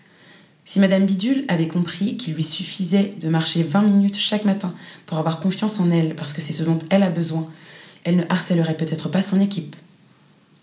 Si 0.63 0.79
Madame 0.79 1.05
Bidule 1.05 1.45
avait 1.47 1.67
compris 1.67 2.17
qu'il 2.17 2.33
lui 2.33 2.43
suffisait 2.43 3.15
de 3.19 3.29
marcher 3.29 3.63
20 3.63 3.83
minutes 3.83 4.17
chaque 4.17 4.45
matin 4.45 4.73
pour 5.05 5.17
avoir 5.17 5.39
confiance 5.39 5.79
en 5.79 5.91
elle 5.91 6.15
parce 6.15 6.33
que 6.33 6.41
c'est 6.41 6.53
ce 6.53 6.63
dont 6.63 6.79
elle 6.89 7.03
a 7.03 7.09
besoin, 7.09 7.49
elle 8.05 8.15
ne 8.15 8.23
harcèlerait 8.29 8.77
peut-être 8.77 9.09
pas 9.09 9.21
son 9.21 9.41
équipe. 9.41 9.75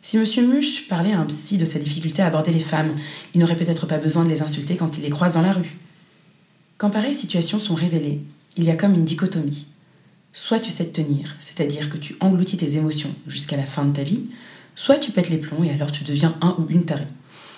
Si 0.00 0.16
M. 0.16 0.24
Muche 0.48 0.88
parlait 0.88 1.12
à 1.12 1.20
un 1.20 1.26
psy 1.26 1.58
de 1.58 1.64
sa 1.64 1.78
difficulté 1.78 2.22
à 2.22 2.26
aborder 2.26 2.52
les 2.52 2.60
femmes, 2.60 2.96
il 3.34 3.40
n'aurait 3.40 3.56
peut-être 3.56 3.86
pas 3.86 3.98
besoin 3.98 4.24
de 4.24 4.30
les 4.30 4.42
insulter 4.42 4.76
quand 4.76 4.96
il 4.96 5.02
les 5.02 5.10
croise 5.10 5.34
dans 5.34 5.42
la 5.42 5.52
rue. 5.52 5.78
Quand 6.78 6.90
pareilles 6.90 7.14
situations 7.14 7.58
sont 7.58 7.74
révélées, 7.74 8.20
il 8.56 8.64
y 8.64 8.70
a 8.70 8.76
comme 8.76 8.94
une 8.94 9.04
dichotomie. 9.04 9.66
Soit 10.32 10.60
tu 10.60 10.70
sais 10.70 10.86
te 10.86 11.00
tenir, 11.00 11.36
c'est-à-dire 11.38 11.90
que 11.90 11.98
tu 11.98 12.16
engloutis 12.20 12.56
tes 12.56 12.76
émotions 12.76 13.14
jusqu'à 13.26 13.56
la 13.56 13.66
fin 13.66 13.84
de 13.84 13.94
ta 13.94 14.02
vie, 14.02 14.24
soit 14.74 14.98
tu 14.98 15.12
pètes 15.12 15.28
les 15.28 15.36
plombs 15.36 15.62
et 15.62 15.70
alors 15.70 15.92
tu 15.92 16.04
deviens 16.04 16.34
un 16.40 16.56
ou 16.58 16.66
une 16.68 16.84
tarée. 16.84 17.06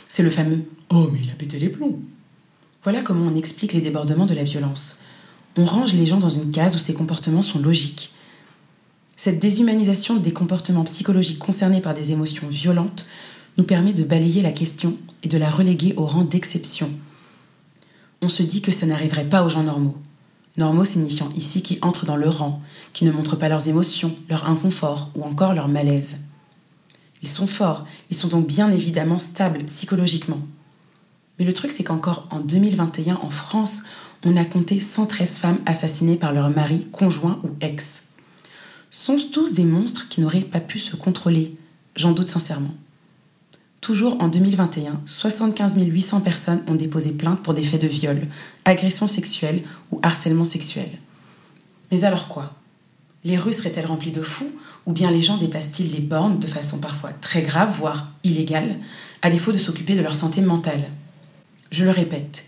C'est 0.08 0.22
le 0.22 0.30
fameux 0.30 0.64
Oh, 0.90 1.08
mais 1.12 1.20
il 1.22 1.30
a 1.30 1.34
pété 1.34 1.58
les 1.58 1.68
plombs 1.68 2.00
Voilà 2.82 3.02
comment 3.02 3.26
on 3.26 3.36
explique 3.36 3.72
les 3.72 3.80
débordements 3.80 4.26
de 4.26 4.34
la 4.34 4.44
violence. 4.44 4.98
On 5.56 5.64
range 5.64 5.94
les 5.94 6.06
gens 6.06 6.18
dans 6.18 6.30
une 6.30 6.50
case 6.50 6.74
où 6.74 6.78
ces 6.78 6.94
comportements 6.94 7.42
sont 7.42 7.60
logiques, 7.60 8.12
cette 9.16 9.38
déshumanisation 9.38 10.16
des 10.16 10.32
comportements 10.32 10.84
psychologiques 10.84 11.38
concernés 11.38 11.80
par 11.80 11.94
des 11.94 12.12
émotions 12.12 12.48
violentes 12.48 13.06
nous 13.56 13.64
permet 13.64 13.92
de 13.92 14.02
balayer 14.02 14.42
la 14.42 14.52
question 14.52 14.96
et 15.22 15.28
de 15.28 15.38
la 15.38 15.50
reléguer 15.50 15.94
au 15.96 16.06
rang 16.06 16.24
d'exception. 16.24 16.90
On 18.22 18.28
se 18.28 18.42
dit 18.42 18.62
que 18.62 18.72
ça 18.72 18.86
n'arriverait 18.86 19.28
pas 19.28 19.44
aux 19.44 19.48
gens 19.48 19.62
normaux. 19.62 19.96
Normaux 20.56 20.84
signifiant 20.84 21.28
ici 21.36 21.62
qui 21.62 21.78
entrent 21.82 22.06
dans 22.06 22.16
le 22.16 22.28
rang, 22.28 22.60
qui 22.92 23.04
ne 23.04 23.12
montrent 23.12 23.36
pas 23.36 23.48
leurs 23.48 23.68
émotions, 23.68 24.14
leur 24.28 24.48
inconfort 24.48 25.10
ou 25.14 25.22
encore 25.22 25.54
leur 25.54 25.68
malaise. 25.68 26.16
Ils 27.22 27.28
sont 27.28 27.46
forts, 27.46 27.86
ils 28.10 28.16
sont 28.16 28.28
donc 28.28 28.46
bien 28.46 28.70
évidemment 28.70 29.18
stables 29.18 29.64
psychologiquement. 29.64 30.40
Mais 31.38 31.44
le 31.44 31.54
truc 31.54 31.70
c'est 31.70 31.84
qu'encore 31.84 32.26
en 32.30 32.40
2021 32.40 33.16
en 33.16 33.30
France, 33.30 33.82
on 34.24 34.36
a 34.36 34.44
compté 34.44 34.80
113 34.80 35.38
femmes 35.38 35.58
assassinées 35.66 36.16
par 36.16 36.32
leur 36.32 36.50
mari, 36.50 36.86
conjoint 36.92 37.40
ou 37.44 37.50
ex 37.60 38.03
sont 38.94 39.16
tous 39.16 39.54
des 39.54 39.64
monstres 39.64 40.08
qui 40.08 40.20
n'auraient 40.20 40.40
pas 40.40 40.60
pu 40.60 40.78
se 40.78 40.94
contrôler 40.94 41.56
J'en 41.96 42.12
doute 42.12 42.28
sincèrement. 42.28 42.74
Toujours 43.80 44.20
en 44.20 44.28
2021, 44.28 45.00
75 45.06 45.76
800 45.78 46.20
personnes 46.20 46.62
ont 46.66 46.74
déposé 46.74 47.12
plainte 47.12 47.40
pour 47.40 47.54
des 47.54 47.62
faits 47.62 47.82
de 47.82 47.86
viol, 47.86 48.26
agression 48.64 49.06
sexuelle 49.06 49.62
ou 49.92 50.00
harcèlement 50.02 50.44
sexuel. 50.44 50.88
Mais 51.92 52.02
alors 52.04 52.26
quoi? 52.26 52.54
Les 53.22 53.36
rues 53.36 53.52
seraient-elles 53.52 53.86
remplies 53.86 54.10
de 54.10 54.22
fous 54.22 54.50
ou 54.86 54.92
bien 54.92 55.10
les 55.10 55.22
gens 55.22 55.38
dépassent-ils 55.38 55.92
les 55.92 56.00
bornes 56.00 56.40
de 56.40 56.46
façon 56.46 56.78
parfois 56.78 57.12
très 57.12 57.42
grave, 57.42 57.76
voire 57.78 58.12
illégale, 58.24 58.76
à 59.22 59.30
défaut 59.30 59.52
de 59.52 59.58
s'occuper 59.58 59.94
de 59.94 60.02
leur 60.02 60.16
santé 60.16 60.40
mentale? 60.40 60.84
Je 61.70 61.84
le 61.84 61.90
répète, 61.90 62.46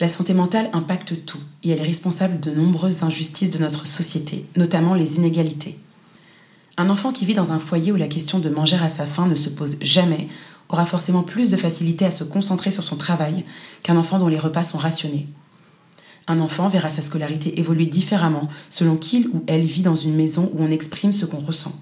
la 0.00 0.08
santé 0.08 0.34
mentale 0.34 0.70
impacte 0.72 1.24
tout 1.26 1.40
et 1.62 1.70
elle 1.70 1.80
est 1.80 1.84
responsable 1.84 2.40
de 2.40 2.50
nombreuses 2.50 3.02
injustices 3.02 3.50
de 3.50 3.58
notre 3.58 3.86
société, 3.86 4.46
notamment 4.56 4.94
les 4.94 5.16
inégalités. 5.16 5.78
Un 6.78 6.90
enfant 6.90 7.12
qui 7.12 7.24
vit 7.24 7.34
dans 7.34 7.52
un 7.52 7.58
foyer 7.58 7.90
où 7.92 7.96
la 7.96 8.08
question 8.08 8.38
de 8.38 8.50
manger 8.50 8.76
à 8.76 8.90
sa 8.90 9.06
faim 9.06 9.26
ne 9.26 9.34
se 9.34 9.48
pose 9.48 9.78
jamais 9.80 10.28
aura 10.68 10.84
forcément 10.84 11.22
plus 11.22 11.48
de 11.48 11.56
facilité 11.56 12.04
à 12.04 12.10
se 12.10 12.24
concentrer 12.24 12.70
sur 12.70 12.84
son 12.84 12.96
travail 12.96 13.44
qu'un 13.82 13.96
enfant 13.96 14.18
dont 14.18 14.28
les 14.28 14.38
repas 14.38 14.64
sont 14.64 14.78
rationnés. 14.78 15.26
Un 16.26 16.40
enfant 16.40 16.68
verra 16.68 16.90
sa 16.90 17.02
scolarité 17.02 17.58
évoluer 17.60 17.86
différemment 17.86 18.48
selon 18.68 18.96
qu'il 18.96 19.28
ou 19.28 19.44
elle 19.46 19.64
vit 19.64 19.82
dans 19.82 19.94
une 19.94 20.14
maison 20.14 20.50
où 20.52 20.62
on 20.62 20.70
exprime 20.70 21.12
ce 21.12 21.24
qu'on 21.24 21.38
ressent, 21.38 21.72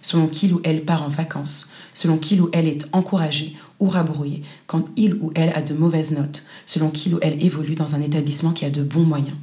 selon 0.00 0.28
qu'il 0.28 0.52
ou 0.52 0.60
elle 0.64 0.84
part 0.84 1.02
en 1.02 1.08
vacances, 1.08 1.70
selon 1.94 2.18
qu'il 2.18 2.40
ou 2.40 2.50
elle 2.52 2.68
est 2.68 2.86
encouragé 2.92 3.56
ou 3.80 3.88
rabrouillé 3.88 4.42
quand 4.66 4.84
il 4.96 5.14
ou 5.14 5.32
elle 5.34 5.52
a 5.54 5.62
de 5.62 5.74
mauvaises 5.74 6.12
notes, 6.12 6.44
selon 6.66 6.90
qu'il 6.90 7.14
ou 7.14 7.18
elle 7.22 7.42
évolue 7.42 7.74
dans 7.74 7.94
un 7.94 8.02
établissement 8.02 8.52
qui 8.52 8.64
a 8.66 8.70
de 8.70 8.82
bons 8.82 9.04
moyens. 9.04 9.36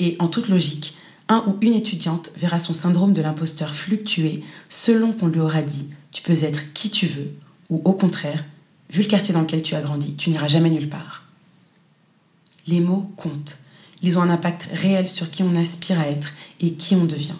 Et 0.00 0.16
en 0.18 0.26
toute 0.26 0.48
logique, 0.48 0.96
un 1.32 1.44
ou 1.46 1.56
une 1.62 1.72
étudiante 1.72 2.30
verra 2.36 2.60
son 2.60 2.74
syndrome 2.74 3.14
de 3.14 3.22
l'imposteur 3.22 3.74
fluctuer 3.74 4.44
selon 4.68 5.12
qu'on 5.12 5.26
lui 5.26 5.40
aura 5.40 5.62
dit 5.62 5.88
tu 6.12 6.22
peux 6.22 6.44
être 6.44 6.72
qui 6.74 6.90
tu 6.90 7.06
veux, 7.06 7.32
ou 7.70 7.80
au 7.84 7.94
contraire, 7.94 8.44
vu 8.90 9.02
le 9.02 9.08
quartier 9.08 9.32
dans 9.32 9.40
lequel 9.40 9.62
tu 9.62 9.74
as 9.74 9.80
grandi, 9.80 10.14
tu 10.14 10.30
n'iras 10.30 10.48
jamais 10.48 10.70
nulle 10.70 10.90
part. 10.90 11.24
Les 12.66 12.80
mots 12.80 13.10
comptent. 13.16 13.56
Ils 14.02 14.18
ont 14.18 14.22
un 14.22 14.30
impact 14.30 14.68
réel 14.74 15.08
sur 15.08 15.30
qui 15.30 15.42
on 15.42 15.56
aspire 15.56 15.98
à 15.98 16.08
être 16.08 16.32
et 16.60 16.74
qui 16.74 16.94
on 16.94 17.06
devient. 17.06 17.32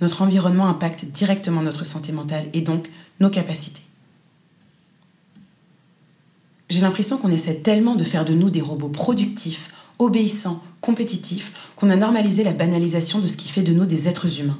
Notre 0.00 0.22
environnement 0.22 0.68
impacte 0.68 1.06
directement 1.06 1.62
notre 1.62 1.86
santé 1.86 2.12
mentale 2.12 2.46
et 2.52 2.60
donc 2.60 2.90
nos 3.20 3.30
capacités. 3.30 3.82
J'ai 6.68 6.80
l'impression 6.80 7.16
qu'on 7.16 7.32
essaie 7.32 7.54
tellement 7.54 7.96
de 7.96 8.04
faire 8.04 8.26
de 8.26 8.34
nous 8.34 8.50
des 8.50 8.60
robots 8.60 8.90
productifs, 8.90 9.72
obéissants, 9.98 10.62
compétitifs, 10.80 11.72
qu'on 11.76 11.90
a 11.90 11.96
normalisé 11.96 12.44
la 12.44 12.52
banalisation 12.52 13.18
de 13.18 13.26
ce 13.26 13.36
qui 13.36 13.48
fait 13.48 13.62
de 13.62 13.72
nous 13.72 13.86
des 13.86 14.08
êtres 14.08 14.40
humains. 14.40 14.58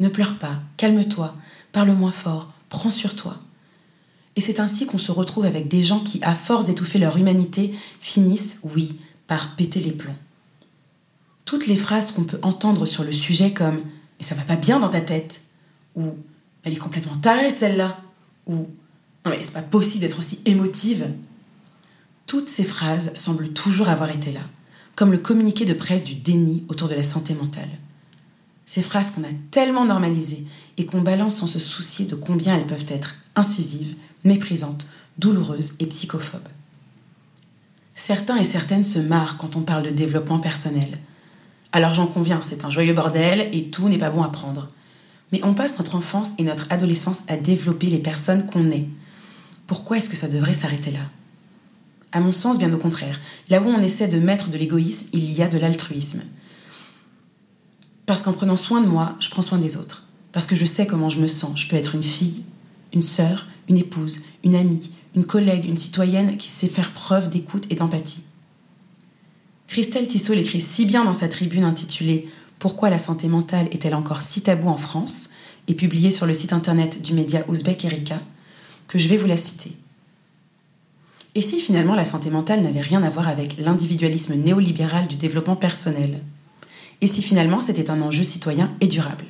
Ne 0.00 0.08
pleure 0.08 0.36
pas, 0.38 0.60
calme-toi, 0.76 1.34
parle 1.72 1.92
moins 1.92 2.10
fort, 2.12 2.48
prends 2.68 2.90
sur 2.90 3.16
toi. 3.16 3.38
Et 4.36 4.40
c'est 4.40 4.60
ainsi 4.60 4.86
qu'on 4.86 4.98
se 4.98 5.12
retrouve 5.12 5.44
avec 5.44 5.68
des 5.68 5.84
gens 5.84 6.00
qui, 6.00 6.22
à 6.22 6.34
force 6.34 6.66
d'étouffer 6.66 6.98
leur 6.98 7.16
humanité, 7.16 7.74
finissent, 8.00 8.60
oui, 8.62 8.98
par 9.26 9.54
péter 9.56 9.80
les 9.80 9.92
plombs. 9.92 10.16
Toutes 11.44 11.66
les 11.66 11.76
phrases 11.76 12.12
qu'on 12.12 12.24
peut 12.24 12.38
entendre 12.42 12.86
sur 12.86 13.04
le 13.04 13.12
sujet 13.12 13.52
comme 13.52 13.80
mais 14.18 14.28
ça 14.28 14.34
va 14.34 14.42
pas 14.42 14.56
bien 14.56 14.78
dans 14.78 14.88
ta 14.88 15.00
tête. 15.00 15.42
Ou 15.96 16.16
elle 16.62 16.72
est 16.72 16.76
complètement 16.76 17.16
tarée 17.16 17.50
celle-là. 17.50 17.98
Ou 18.46 18.54
non 18.54 19.30
mais 19.30 19.38
c'est 19.42 19.52
pas 19.52 19.62
possible 19.62 20.00
d'être 20.00 20.18
aussi 20.18 20.40
émotive. 20.44 21.08
Toutes 22.26 22.48
ces 22.48 22.64
phrases 22.64 23.12
semblent 23.14 23.52
toujours 23.52 23.88
avoir 23.88 24.10
été 24.10 24.32
là, 24.32 24.42
comme 24.96 25.12
le 25.12 25.18
communiqué 25.18 25.64
de 25.64 25.74
presse 25.74 26.04
du 26.04 26.14
déni 26.14 26.64
autour 26.68 26.88
de 26.88 26.94
la 26.94 27.04
santé 27.04 27.34
mentale. 27.34 27.68
Ces 28.66 28.82
phrases 28.82 29.10
qu'on 29.10 29.24
a 29.24 29.32
tellement 29.50 29.84
normalisées 29.84 30.46
et 30.78 30.86
qu'on 30.86 31.02
balance 31.02 31.36
sans 31.36 31.46
se 31.46 31.58
soucier 31.58 32.06
de 32.06 32.14
combien 32.14 32.56
elles 32.56 32.66
peuvent 32.66 32.86
être 32.88 33.16
incisives, 33.36 33.94
méprisantes, 34.24 34.86
douloureuses 35.18 35.74
et 35.80 35.86
psychophobes. 35.86 36.48
Certains 37.94 38.36
et 38.36 38.44
certaines 38.44 38.84
se 38.84 38.98
marrent 38.98 39.36
quand 39.36 39.56
on 39.56 39.62
parle 39.62 39.84
de 39.84 39.90
développement 39.90 40.38
personnel. 40.38 40.98
Alors 41.72 41.94
j'en 41.94 42.06
conviens, 42.06 42.40
c'est 42.42 42.64
un 42.64 42.70
joyeux 42.70 42.94
bordel 42.94 43.48
et 43.52 43.70
tout 43.70 43.88
n'est 43.88 43.98
pas 43.98 44.10
bon 44.10 44.22
à 44.22 44.28
prendre. 44.28 44.68
Mais 45.32 45.40
on 45.44 45.54
passe 45.54 45.78
notre 45.78 45.94
enfance 45.94 46.30
et 46.38 46.42
notre 46.42 46.66
adolescence 46.70 47.22
à 47.28 47.36
développer 47.36 47.86
les 47.86 47.98
personnes 47.98 48.46
qu'on 48.46 48.70
est. 48.70 48.88
Pourquoi 49.66 49.96
est-ce 49.96 50.10
que 50.10 50.16
ça 50.16 50.28
devrait 50.28 50.54
s'arrêter 50.54 50.90
là? 50.90 51.00
À 52.12 52.20
mon 52.20 52.32
sens, 52.32 52.58
bien 52.58 52.72
au 52.72 52.78
contraire. 52.78 53.18
Là 53.48 53.60
où 53.60 53.66
on 53.66 53.80
essaie 53.80 54.08
de 54.08 54.18
mettre 54.18 54.50
de 54.50 54.58
l'égoïsme, 54.58 55.08
il 55.12 55.32
y 55.32 55.42
a 55.42 55.48
de 55.48 55.58
l'altruisme. 55.58 56.22
Parce 58.06 58.22
qu'en 58.22 58.32
prenant 58.32 58.56
soin 58.56 58.80
de 58.80 58.86
moi, 58.86 59.16
je 59.18 59.30
prends 59.30 59.42
soin 59.42 59.58
des 59.58 59.76
autres. 59.76 60.04
Parce 60.32 60.46
que 60.46 60.56
je 60.56 60.64
sais 60.64 60.86
comment 60.86 61.10
je 61.10 61.20
me 61.20 61.26
sens. 61.26 61.58
Je 61.60 61.68
peux 61.68 61.76
être 61.76 61.94
une 61.94 62.02
fille, 62.02 62.44
une 62.92 63.02
sœur, 63.02 63.46
une 63.68 63.78
épouse, 63.78 64.22
une 64.44 64.54
amie, 64.54 64.90
une 65.14 65.24
collègue, 65.24 65.66
une 65.66 65.76
citoyenne 65.76 66.36
qui 66.36 66.48
sait 66.48 66.68
faire 66.68 66.92
preuve 66.92 67.30
d'écoute 67.30 67.66
et 67.70 67.74
d'empathie. 67.74 68.24
Christelle 69.68 70.08
Tissot 70.08 70.34
l'écrit 70.34 70.60
si 70.60 70.84
bien 70.84 71.04
dans 71.04 71.12
sa 71.14 71.28
tribune 71.28 71.64
intitulée 71.64 72.26
Pourquoi 72.58 72.90
la 72.90 72.98
santé 72.98 73.28
mentale 73.28 73.68
est-elle 73.72 73.94
encore 73.94 74.22
si 74.22 74.42
taboue 74.42 74.68
en 74.68 74.76
France? 74.76 75.30
et 75.68 75.74
publiée 75.74 76.10
sur 76.10 76.26
le 76.26 76.34
site 76.34 76.52
internet 76.52 77.02
du 77.02 77.14
média 77.14 77.44
ouzbek 77.48 77.84
Erika, 77.84 78.20
que 78.88 78.98
je 78.98 79.08
vais 79.08 79.16
vous 79.16 79.26
la 79.26 79.36
citer. 79.36 79.72
Et 81.34 81.42
si 81.42 81.58
finalement 81.58 81.94
la 81.94 82.04
santé 82.04 82.28
mentale 82.28 82.62
n'avait 82.62 82.80
rien 82.80 83.02
à 83.02 83.10
voir 83.10 83.28
avec 83.28 83.56
l'individualisme 83.56 84.34
néolibéral 84.34 85.06
du 85.06 85.16
développement 85.16 85.56
personnel? 85.56 86.22
Et 87.00 87.06
si 87.06 87.22
finalement 87.22 87.60
c'était 87.60 87.90
un 87.90 88.02
enjeu 88.02 88.22
citoyen 88.22 88.70
et 88.80 88.86
durable? 88.86 89.24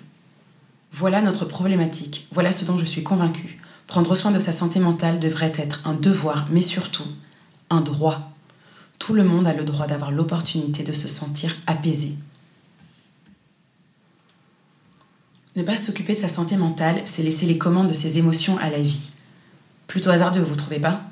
Voilà 0.90 1.22
notre 1.22 1.44
problématique, 1.44 2.26
voilà 2.32 2.52
ce 2.52 2.64
dont 2.64 2.76
je 2.76 2.84
suis 2.84 3.02
convaincue. 3.02 3.60
Prendre 3.86 4.14
soin 4.14 4.30
de 4.30 4.38
sa 4.38 4.52
santé 4.52 4.80
mentale 4.80 5.20
devrait 5.20 5.52
être 5.56 5.80
un 5.86 5.94
devoir, 5.94 6.48
mais 6.50 6.62
surtout 6.62 7.06
un 7.70 7.80
droit. 7.80 8.32
Tout 8.98 9.14
le 9.14 9.24
monde 9.24 9.46
a 9.46 9.54
le 9.54 9.64
droit 9.64 9.86
d'avoir 9.86 10.10
l'opportunité 10.10 10.82
de 10.82 10.92
se 10.92 11.08
sentir 11.08 11.56
apaisé. 11.66 12.14
Ne 15.54 15.62
pas 15.62 15.76
s'occuper 15.76 16.14
de 16.14 16.20
sa 16.20 16.28
santé 16.28 16.56
mentale, 16.56 17.02
c'est 17.04 17.22
laisser 17.22 17.46
les 17.46 17.58
commandes 17.58 17.88
de 17.88 17.94
ses 17.94 18.18
émotions 18.18 18.58
à 18.58 18.70
la 18.70 18.80
vie. 18.80 19.10
Plutôt 19.86 20.10
hasardeux, 20.10 20.40
vous 20.40 20.56
trouvez 20.56 20.80
pas? 20.80 21.02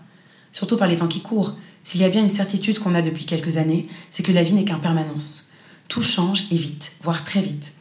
Surtout 0.52 0.76
par 0.76 0.88
les 0.88 0.96
temps 0.96 1.08
qui 1.08 1.20
courent. 1.20 1.54
S'il 1.84 2.00
y 2.00 2.04
a 2.04 2.08
bien 2.08 2.22
une 2.22 2.30
certitude 2.30 2.78
qu'on 2.78 2.94
a 2.94 3.02
depuis 3.02 3.24
quelques 3.24 3.56
années, 3.56 3.88
c'est 4.10 4.22
que 4.22 4.32
la 4.32 4.42
vie 4.42 4.54
n'est 4.54 4.64
qu'impermanence. 4.64 5.50
Tout 5.88 6.02
change 6.02 6.44
et 6.50 6.56
vite, 6.56 6.96
voire 7.02 7.24
très 7.24 7.42
vite. 7.42 7.72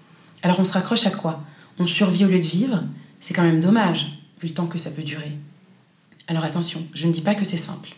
Alors 0.41 0.59
on 0.59 0.63
se 0.63 0.73
raccroche 0.73 1.05
à 1.05 1.11
quoi? 1.11 1.43
On 1.77 1.87
survit 1.87 2.25
au 2.25 2.29
lieu 2.29 2.39
de 2.39 2.43
vivre? 2.43 2.83
C'est 3.19 3.33
quand 3.33 3.43
même 3.43 3.59
dommage 3.59 4.19
vu 4.41 4.47
le 4.47 4.53
temps 4.53 4.67
que 4.67 4.77
ça 4.77 4.89
peut 4.89 5.03
durer. 5.03 5.37
Alors 6.27 6.43
attention, 6.43 6.81
je 6.93 7.07
ne 7.07 7.11
dis 7.11 7.21
pas 7.21 7.35
que 7.35 7.43
c'est 7.43 7.57
simple, 7.57 7.89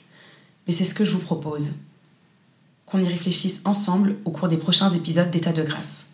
mais 0.66 0.74
c'est 0.74 0.86
ce 0.86 0.96
que 0.96 1.06
je 1.06 1.12
vous 1.12 1.20
propose. 1.20 1.74
Qu'on 2.86 3.00
y 3.00 3.08
réfléchisse 3.08 3.62
ensemble 3.66 4.16
au 4.26 4.32
cours 4.32 4.48
des 4.48 4.58
prochains 4.58 4.90
épisodes 4.90 5.30
d'État 5.30 5.54
de 5.54 5.64
grâce. 5.64 6.08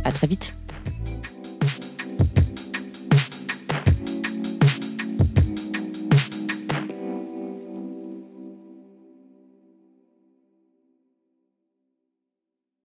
À 0.05 0.13
très 0.13 0.27
vite! 0.27 0.55